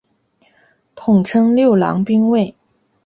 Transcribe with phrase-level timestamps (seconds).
[0.95, 2.55] 通称六郎兵卫。